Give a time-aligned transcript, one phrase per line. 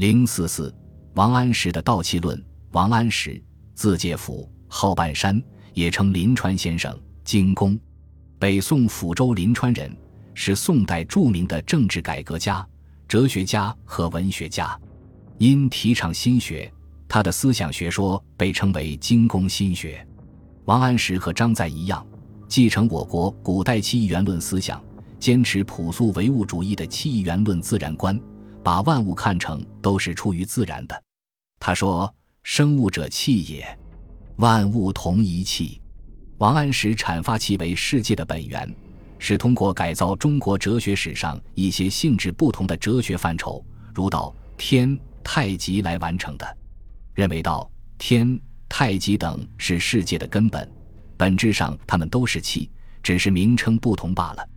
[0.00, 0.74] 零四四，
[1.12, 2.42] 王安石的道气论。
[2.72, 3.38] 王安石，
[3.74, 5.38] 字介甫，号半山，
[5.74, 7.78] 也称临川先生，精工，
[8.38, 9.94] 北宋抚州临川人，
[10.32, 12.66] 是宋代著名的政治改革家、
[13.06, 14.74] 哲学家和文学家。
[15.36, 16.72] 因提倡心学，
[17.06, 20.02] 他的思想学说被称为精工心学。
[20.64, 22.02] 王安石和张载一样，
[22.48, 24.82] 继承我国古代七义元论思想，
[25.18, 28.18] 坚持朴素唯物主义的七义元论自然观，
[28.62, 31.02] 把万物看成都是出于自然的。
[31.58, 32.12] 他说。
[32.42, 33.78] 生物者气也，
[34.36, 35.78] 万物同一气。
[36.38, 38.74] 王安石阐发气为世界的本源，
[39.18, 43.62] 是通过改造中国哲学史上一些性质不同的哲学范畴，
[43.94, 46.58] 如道、天、太极来完成的。
[47.12, 48.40] 认为道、天、
[48.70, 50.66] 太极等是世界的根本，
[51.18, 52.70] 本质上它们都是气，
[53.02, 54.48] 只是名称不同罢了。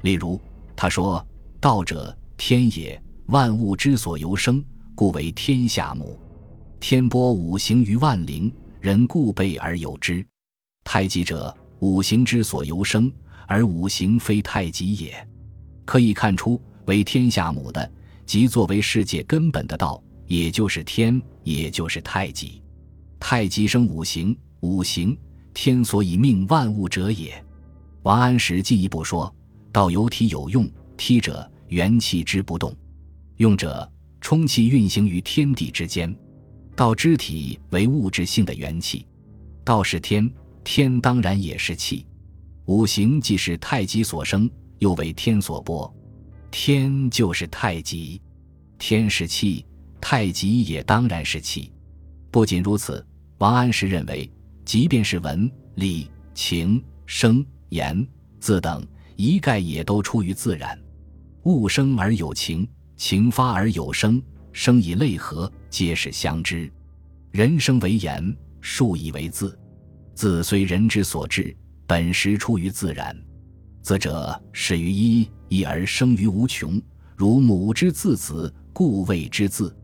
[0.00, 0.40] 例如，
[0.74, 1.24] 他说
[1.60, 6.18] ：“道者，天也，万物之所由生，故为天下母。”
[6.78, 10.24] 天波五行于万灵，人固备而有之。
[10.84, 13.10] 太极者，五行之所由生，
[13.48, 15.28] 而五行非太极也。
[15.84, 17.90] 可以看出，为天下母的，
[18.26, 22.62] 即作为世界根本的道，也就是天，也就是太极。
[23.18, 25.16] 太极生五行，五行
[25.54, 27.42] 天所以命万物者也。
[28.02, 29.34] 王安石进一步说
[29.72, 32.72] 道：有体有用，体者元气之不动，
[33.36, 36.14] 用者充气运行于天地之间。
[36.74, 39.06] 道之体为物质性的元气，
[39.64, 40.30] 道是天，
[40.62, 42.04] 天当然也是气。
[42.66, 45.90] 五行既是太极所生，又为天所播，
[46.50, 48.20] 天就是太极，
[48.78, 49.64] 天是气，
[50.00, 51.72] 太极也当然是气。
[52.30, 53.06] 不仅如此，
[53.38, 54.30] 王安石认为，
[54.64, 58.06] 即便是文、理、情、声、言、
[58.38, 60.78] 字等，一概也都出于自然。
[61.44, 64.22] 物生而有情，情发而有声。
[64.52, 66.72] 生以类合，皆是相知。
[67.30, 69.58] 人生为言，树以为字。
[70.14, 71.54] 字虽人之所至，
[71.86, 73.14] 本实出于自然。
[73.82, 76.80] 字者，始于一，一而生于无穷。
[77.14, 79.76] 如母之自子，故谓之字。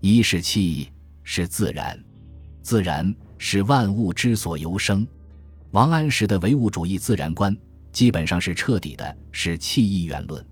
[0.00, 0.90] 一是气，
[1.22, 2.02] 是自然。
[2.62, 5.06] 自然是万物之所由生。
[5.72, 7.54] 王安石的唯物主义自然观，
[7.92, 10.42] 基本上是彻底的，是气意元论。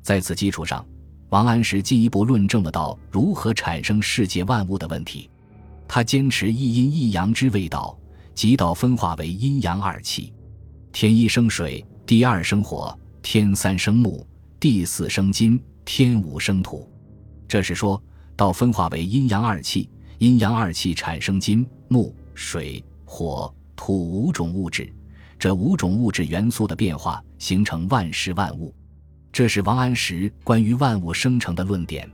[0.00, 0.82] 在此基础上。
[1.30, 5.30] 王安石进一步论证了道如何产生世界万物的问题。
[5.86, 7.96] 他坚持一阴一阳之谓道，
[8.34, 10.32] 即道分化为阴阳二气，
[10.92, 14.26] 天一生水，地二生火，天三生木，
[14.58, 16.88] 地四生金，天五生土。
[17.46, 18.00] 这是说
[18.36, 24.92] 道分化为阴阳二气，阴阳二气产生金、木、水、火、土五种物质，
[25.38, 28.74] 这五种物质元素的变化形成万事万物。
[29.32, 32.10] 这是王安石关于万物生成的论点。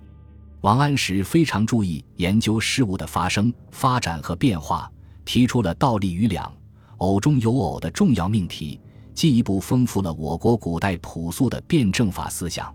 [0.61, 4.91] 王安石非常注意研究事物的发生、发展和变化，
[5.25, 6.53] 提出了“倒立于两，
[6.99, 8.81] 偶中有偶”的重要命题，
[9.15, 12.75] 进一步丰富了我国古代朴素的辩证法思想。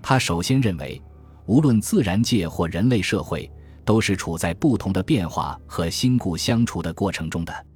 [0.00, 1.00] 他首先认为，
[1.46, 3.50] 无论自然界或人类社会，
[3.84, 7.66] 都是处在不同的变化和新故相处的过程中的。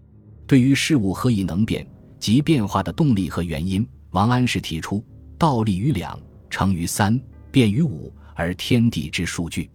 [0.47, 1.85] 对于事物何以能变
[2.21, 5.03] 及变化的动力和原因，王安石提出。
[5.39, 7.21] 倒立于两，成于三，
[7.51, 9.71] 变于五，而天地之数据。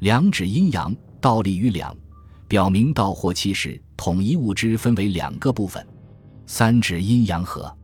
[0.00, 1.96] 两指阴阳，倒立于两，
[2.48, 5.84] 表明道或气是统一物之分为两个部分。
[6.46, 7.74] 三指阴阳合，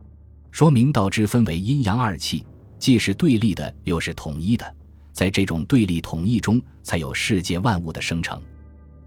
[0.51, 2.45] 说明道之分为阴阳二气，
[2.77, 4.75] 既是对立的，又是统一的。
[5.11, 8.41] 在这种对立统一中，才有世界万物的生成。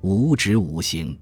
[0.03, 1.19] 五指五行，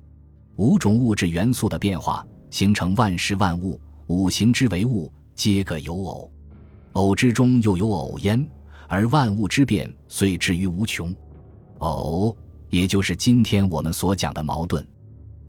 [0.56, 3.81] 五种物质元素的变化，形成万事万物。
[4.06, 6.31] 五行之为物，皆各有偶。
[6.94, 8.49] 偶之中又有偶焉，
[8.87, 11.12] 而万物之变遂至于无穷。
[11.78, 12.37] 偶，
[12.71, 14.87] 也就是今天我们所讲的矛盾。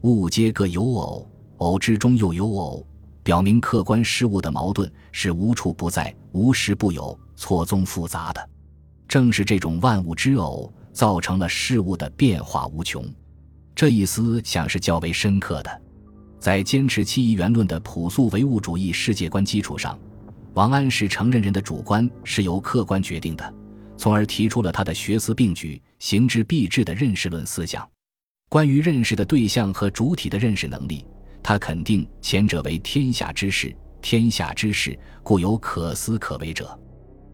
[0.02, 2.84] 物皆各有偶，偶之中又有偶，
[3.22, 8.50] 表明客观事物的矛盾是无处不在、无时不有、错综复杂的。
[9.06, 13.04] 正是这种万物之偶，造成了事物的变化无穷。
[13.72, 15.82] 这一思想是较为深刻的，
[16.40, 19.96] 在坚持七一元论的朴素唯物主义世界观基础上。
[20.56, 23.54] 王安石承认人的主观是由客观决定的，
[23.98, 27.86] 从而提出了他的学思并举、行之必至的认识论思想。
[28.48, 31.04] 关于认识的对象和主体的认识能力，
[31.42, 36.64] 他肯定前者为天下之事，天下之事故有可思可为者；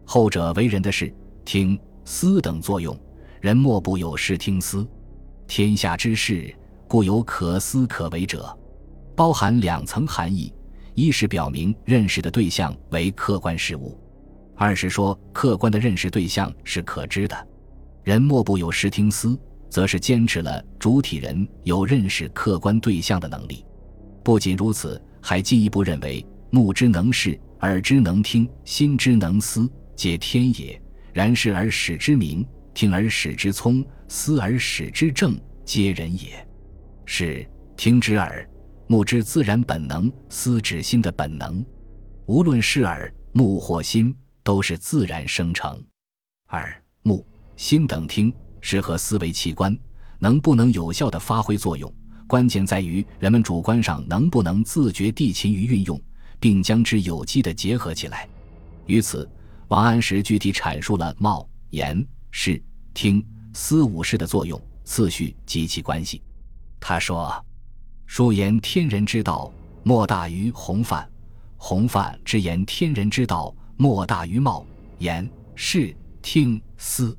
[0.05, 1.15] 后者为人的事，
[1.45, 2.99] 听、思等作用，
[3.41, 4.85] 人莫不有视听思。
[5.47, 6.53] 天下之事
[6.89, 8.59] 故有可思可为者，
[9.15, 10.53] 包含两层含义。
[10.95, 13.99] 一是表明认识的对象为客观事物，
[14.55, 17.49] 二是说客观的认识对象是可知的。
[18.05, 19.39] 人莫不有识听思，
[19.71, 23.65] 则是坚持了主体人有认识客观对象的能力。
[24.23, 30.81] 不仅如此，还进一步认为，目之能视，耳之能听，心之能思，皆天也。
[31.13, 36.47] 然视而使之明，听而使之聪，思而使之正，皆人也。
[37.05, 37.47] 是
[37.77, 38.49] 听之耳，
[38.87, 41.65] 目之自然本能，思指心的本能。
[42.27, 45.83] 无论是耳、目或心，都是自然生成。
[46.49, 47.27] 耳、目、
[47.57, 49.77] 心等听是和思维器官，
[50.19, 51.93] 能不能有效的发挥作用，
[52.27, 56.01] 关键在于人们主观上能不能自觉地勤于运用，
[56.39, 58.29] 并将之有机的结合起来。
[58.87, 59.29] 于此。
[59.69, 62.63] 王安石具体阐述了貌、言、视、
[62.93, 66.23] 听、思五事的作用、次序及其关系。
[66.79, 67.43] 他说
[68.15, 69.51] ：“书言天人之道，
[69.83, 71.03] 莫大于弘范；
[71.57, 74.67] 弘范之言天人之道，莫大于貌、
[74.99, 77.17] 言、视、听、思。”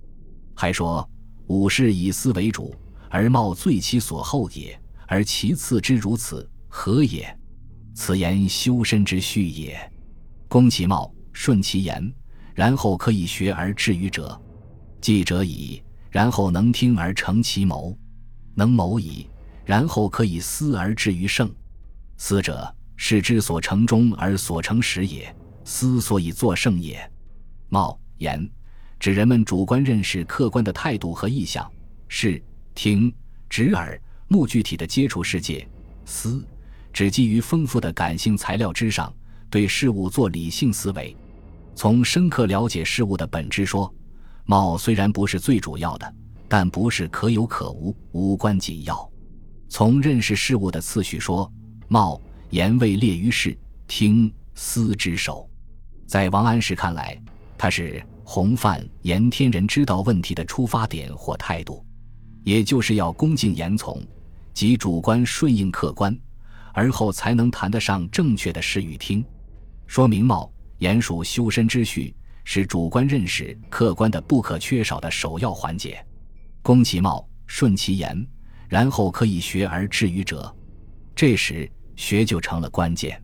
[0.54, 1.10] 还说
[1.50, 2.76] ：“五事以思为主，
[3.10, 7.36] 而貌最其所后也，而其次之如此，何也？
[7.96, 9.76] 此言修身之序也。
[10.48, 12.14] 攻其貌，顺其言。”
[12.54, 14.40] 然后可以学而至于者，
[15.02, 15.82] 记者矣；
[16.12, 17.98] 然后能听而成其谋，
[18.54, 19.26] 能谋矣；
[19.66, 21.54] 然后可以思而至于圣。
[22.18, 25.26] 思者，是之所成终而所成始也；
[25.66, 27.12] 思所以作圣也。
[27.70, 28.50] 貌言，
[29.00, 31.66] 指人们主观认识客观的态度和意向；
[32.08, 32.42] 视
[32.76, 33.14] 听
[33.50, 35.68] 指耳目具体的接触世界；
[36.06, 36.46] 思
[36.94, 39.12] 指基于丰富的感性材料之上，
[39.50, 41.16] 对事物做理性思维。
[41.76, 43.92] 从深刻了解事物的本质说，
[44.46, 46.14] 貌虽然不是最主要的，
[46.48, 49.13] 但不是可有可无、无关紧要。
[49.74, 51.52] 从认识事物的次序说，
[51.88, 52.22] 貌
[52.52, 55.50] 言位列于视、听、思之首。
[56.06, 57.20] 在王安石看来，
[57.58, 61.84] 他是弘范言天人之道问题的出发点或态度，
[62.44, 64.00] 也就是要恭敬言从，
[64.54, 66.16] 即主观顺应客观，
[66.72, 69.26] 而后才能谈得上正确的视与听。
[69.88, 70.54] 说明貌。
[70.78, 76.06] 言属修身之序，是主观认识客观的不可缺少的首要环节。
[76.62, 78.28] 攻其貌，顺其言，
[78.74, 80.52] 然后可以学而至于者。
[81.16, 83.22] 这时学就成了关键。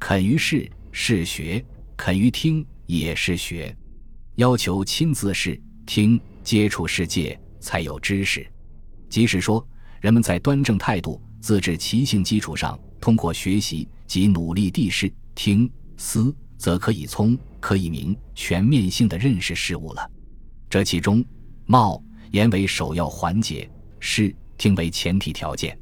[0.00, 1.64] 肯于事是学，
[1.96, 3.72] 肯于听也是学。
[4.34, 5.56] 要求亲自视
[5.86, 8.44] 听接触世界，才有知识。
[9.08, 9.64] 即使说，
[10.00, 16.34] 人们在端正态度、自治其性基础上，通过学习及努力地视听思。
[16.58, 20.10] 则可以聪，可以明，全面性的认识事物了。
[20.68, 21.24] 这其中，
[21.64, 22.02] 貌
[22.32, 23.70] 言为首要环节，
[24.00, 25.74] 是听为前提条件，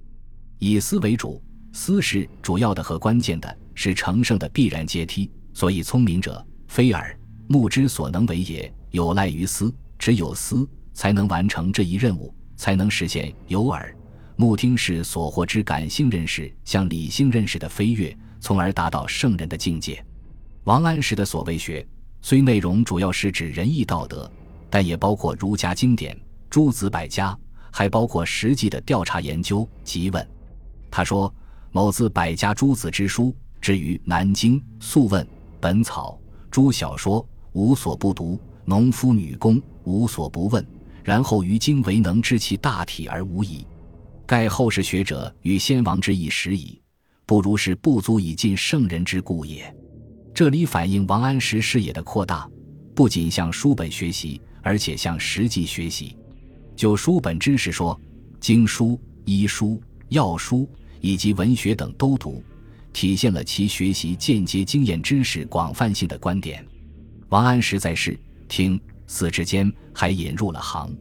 [0.60, 1.42] 以思为主，
[1.72, 5.28] 思是主要的和关键的，是成圣的必然阶梯。
[5.52, 9.75] 所以，聪明者非耳目之所能为也，有赖于思。
[9.98, 10.64] 只有思，
[10.94, 13.92] 才能完成这一任务，才能实现由耳
[14.36, 20.00] 目听是所获之感性认识向理性认识的飞跃，从而达到圣人的境界。
[20.62, 21.84] 王安石的所谓学，
[22.22, 24.30] 虽内容主要是指仁义道德，
[24.70, 26.16] 但也包括儒家经典、
[26.48, 27.36] 诸子百家，
[27.70, 30.28] 还包括实际的调查研究、及问。
[30.90, 31.32] 他说
[31.70, 35.22] ：“某自百家诸子之书，至于《南京》《素问》
[35.60, 36.18] 《本草》
[36.50, 40.66] 诸小说，无所不读；农夫女工，无所不问。
[41.04, 43.66] 然后于今为能知其大体而无疑。
[44.26, 46.80] 盖后世学者与先王之意时矣，
[47.25, 49.75] 不如是不足以尽圣人之故也。”
[50.34, 52.48] 这里反映王安石视野的扩大，
[52.94, 56.16] 不仅向书本学习，而且向实际学习。
[56.78, 58.00] 就书本知识说，
[58.38, 60.70] 经书、医书、药书
[61.00, 62.40] 以及文学等都读，
[62.92, 66.64] 体现了其学习间接经验知识广泛性的观点。
[67.30, 68.16] 王安石在世、
[68.47, 70.97] 听、思之间还引入了行。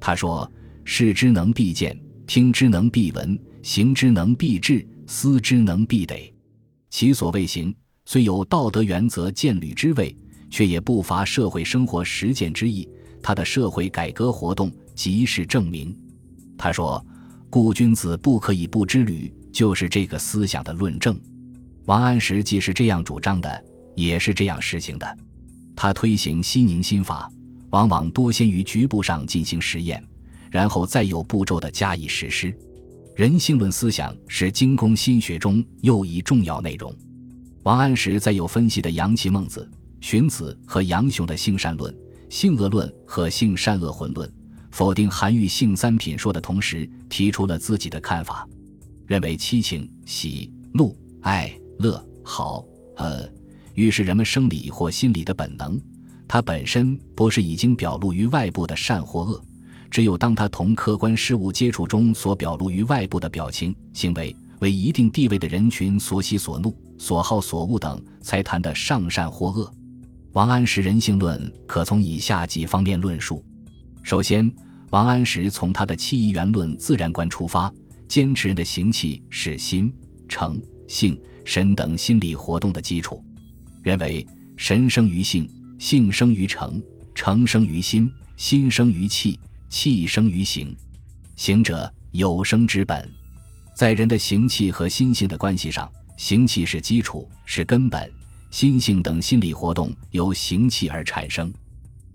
[0.00, 0.50] 他说
[0.84, 1.94] ：“视之能必见，
[2.26, 6.32] 听之能必闻，行之能必至，思之能必得。
[6.88, 7.74] 其所谓行。”
[8.06, 10.16] 虽有道德原则建履之位，
[10.48, 12.88] 却也不乏社会生活实践之意。
[13.22, 15.96] 他的社会改革活动即是证明。
[16.58, 17.04] 他说
[17.48, 21.18] ：“故君子不可以不知旅”，就是这个思想的论证。
[21.86, 25.18] 王安石既是这样主张的，也是这样实行的。
[25.74, 27.30] 他推行西宁新法，
[27.70, 30.02] 往往多先于局部上进行实验，
[30.50, 32.54] 然后再有步骤的加以实施。
[33.16, 36.94] 人性论思想是精工心学中又一重要内容。
[37.64, 39.68] 王安石在有分析的杨岐孟子、
[40.00, 41.94] 荀子和杨雄的性善论、
[42.30, 44.32] 性恶论和性善恶混论，
[44.70, 48.48] 否定韩愈性三品说的同时，提出了自己的看法，
[49.04, 52.64] 认为七情喜、怒、爱、乐、好、
[52.98, 53.28] 恶，
[53.74, 55.78] 欲是人们生理或心理的本能，
[56.28, 59.42] 它本身不是已经表露于外部的善或恶，
[59.90, 69.74] 只有当他同客观事物接触中所表露于外部的表情、行为，为一定地位的人群所喜所怒、所好所恶等，才谈得上善或恶。
[70.32, 73.44] 王安石人性论可从以下几方面论述：
[74.02, 74.50] 首先，
[74.90, 77.72] 王安石从他的气一元论自然观出发，
[78.06, 79.92] 坚持人的行气是心、
[80.28, 83.24] 诚、性、神等心理活动的基础，
[83.82, 86.82] 认为神生于性，性生于诚，
[87.14, 89.38] 诚生于心，心生于气。
[89.72, 90.76] 气生于形，
[91.36, 93.08] 形者有生之本。
[93.72, 98.02] 在人的形气和心性的关系上，形气是基础，是根本；
[98.50, 101.52] 心性等心理活动由形气而产生。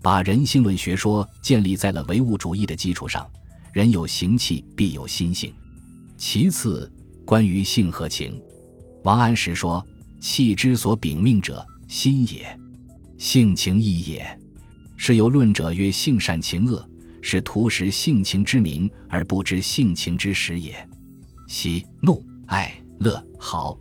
[0.02, 3.28] 把人性论学说建立在了唯物主义的基础上，
[3.72, 5.52] 人有形气必有心性。
[6.16, 6.90] 其次，
[7.24, 8.40] 关于性和情，
[9.02, 9.84] 王安石说
[10.20, 12.56] ：“气之所秉命者，心也；
[13.18, 14.40] 性情义也。”
[14.96, 16.88] 是由论者曰：“性善情恶。”
[17.28, 20.88] 是徒识性情之名而不知性情之实也。
[21.48, 23.76] 喜怒哀乐好，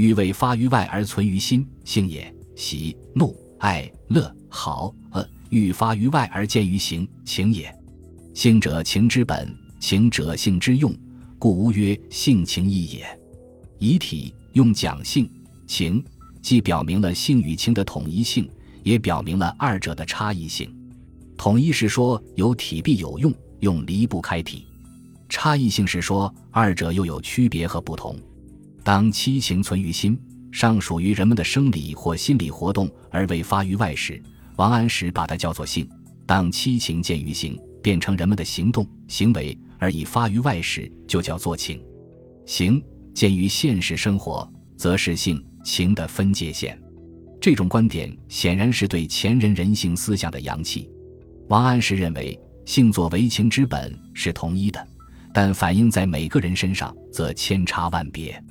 [0.00, 2.22] 欲为发于外而存于心，性也；
[2.56, 7.70] 喜怒哀乐好恶，欲发于外而见于形，情也。
[8.32, 10.90] 性者情之本，情者性之用，
[11.38, 13.06] 故无曰性情义也。
[13.78, 15.30] 以体用讲性
[15.66, 16.02] 情，
[16.40, 18.48] 既表明了性与情的统一性，
[18.82, 20.74] 也表明了二者的差异性。
[21.36, 24.64] 统一是说有体必有用，用离不开体；
[25.28, 28.16] 差异性是说二者又有区别和不同。
[28.90, 30.20] 当七情存于心，
[30.50, 34.20] 尚属于人们的生理或心理活动而未发于外时，
[34.56, 35.86] 王安石把它叫做性；
[36.26, 41.80] 当七情见于形，变成人们的行动行为而已发于外时，就叫做情。
[42.46, 42.82] 行
[43.14, 46.76] 见于现实生活，则是性情的分界线。
[47.40, 50.90] 这种观点显然是对前人人性思想的扬弃。
[51.46, 54.84] 王安石认为，性作为情之本是统一的，
[55.32, 58.42] 但反映在每个人身上则千差万别。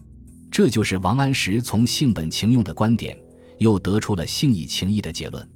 [0.60, 3.18] 这就是王安石从性本情用的观点，
[3.60, 5.50] 又得出了性以情义的结论。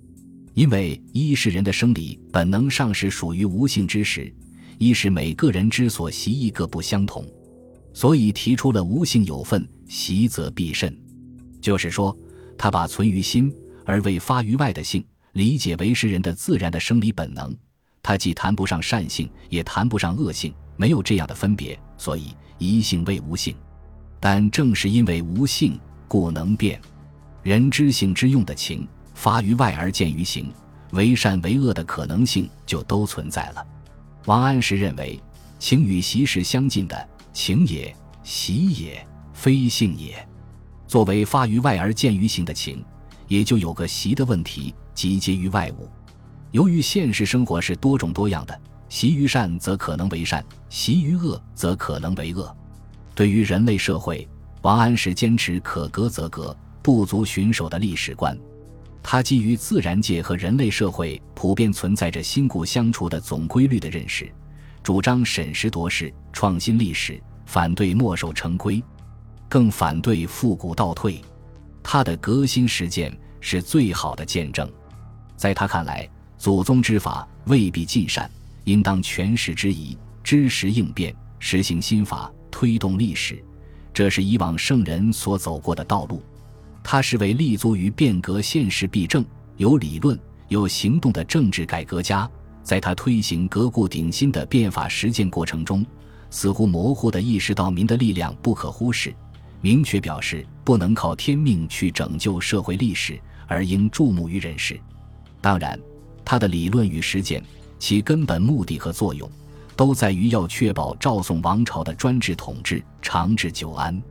[0.54, 4.34] 因为一是人的生理本能上是属于无性之时，
[4.78, 7.28] 一是每个人之所习意各不相同，
[7.94, 10.98] 所以提出了无性有份，习则必甚。
[11.60, 12.18] 就是说，
[12.58, 13.54] 他把存于心
[13.86, 15.04] 而未发于外的性。
[15.34, 17.54] 理解为是人的自然的生理本能，
[18.02, 23.54] 他既谈不上善性，也谈不上恶性，没有这样的分别，所以一性为无性。
[24.24, 25.78] 但正是因为无性，
[26.08, 26.80] 故能变。
[27.42, 30.50] 人之性之用的情，发于外而见于形，
[30.92, 33.68] 为善为恶的可能性就都存在了。
[34.24, 35.22] 王安石认为，
[35.60, 40.26] 情与习是相近的，情也，习也，非性也。
[40.88, 42.82] 作为发于外而见于形的情，
[43.28, 44.74] 也就有个习的问题。
[44.94, 45.90] 集结于外物，
[46.52, 52.56] 由于现实生活是多种多样的，习于善则可能为善，习于恶则可能为恶。
[53.16, 54.28] 对于人类社会，
[54.62, 58.38] 王安石坚持可革则革，不足寻守的历史观。
[59.02, 64.32] 他基于自然界和人类社会普遍存在着新故相处的总规律的认识，
[64.82, 68.82] 主张审时度势，创新历史，反对墨守成规，
[69.50, 71.22] 更反对复古倒退。
[71.84, 74.72] 他的革新实践是最好的见证。
[75.36, 78.32] 在他看来，祖宗之法未必尽善，
[78.64, 83.44] 应当权势之宜，知时应变，实行新法，推动历史。
[83.92, 86.22] 这是以往圣人所走过的道路。
[86.84, 89.26] 他是为立足于变革现实弊政、
[89.58, 90.20] 有理论、
[90.50, 92.30] 有行动的政治改革家。
[92.62, 95.86] 在他推行革故鼎新的变法实践过程中，
[96.30, 99.14] 似乎模糊地意识到民的力量不可忽视，
[99.62, 104.80] 明确表示不能靠天命去拯救社会历史，而应注目于人事。
[105.42, 105.78] 当然，
[106.24, 107.44] 他的理论与实践，
[107.80, 109.30] 其根本目的和作用，
[109.76, 114.02] 都在于要确保赵宋王朝的专制统治长治久安，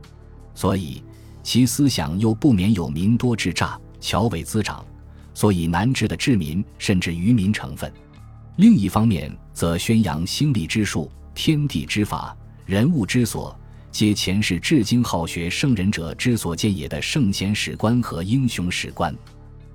[0.53, 1.03] 所以
[1.41, 4.85] 其思想又不免有民多智诈、巧伪滋长，
[5.33, 7.91] 所以难治的治民甚至愚民成分。
[8.57, 13.57] 另一方面，则宣扬兴利之术、天地之法、人物之所，
[13.91, 19.15] 皆前世至今好学圣人者之所见也的圣贤史观和英雄史观。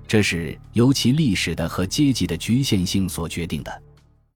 [0.07, 3.83] 这是由其历史的和阶级的局限性所决定的。